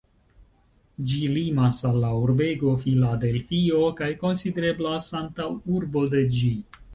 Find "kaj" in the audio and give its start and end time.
4.01-4.09